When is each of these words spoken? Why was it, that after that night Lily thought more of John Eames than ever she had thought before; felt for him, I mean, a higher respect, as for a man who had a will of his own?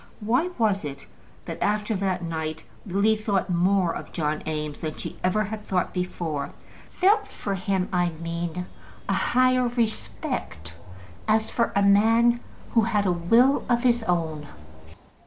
Why 0.19 0.49
was 0.57 0.83
it, 0.83 1.05
that 1.45 1.61
after 1.61 1.93
that 1.95 2.23
night 2.23 2.63
Lily 2.87 3.15
thought 3.15 3.51
more 3.51 3.93
of 3.93 4.11
John 4.11 4.41
Eames 4.47 4.79
than 4.79 4.95
ever 5.23 5.43
she 5.43 5.49
had 5.51 5.61
thought 5.63 5.93
before; 5.93 6.53
felt 6.89 7.27
for 7.27 7.53
him, 7.53 7.87
I 7.93 8.09
mean, 8.09 8.65
a 9.07 9.13
higher 9.13 9.67
respect, 9.67 10.73
as 11.27 11.51
for 11.51 11.71
a 11.75 11.83
man 11.83 12.39
who 12.71 12.81
had 12.81 13.05
a 13.05 13.11
will 13.11 13.63
of 13.69 13.83
his 13.83 14.01
own? 14.05 14.47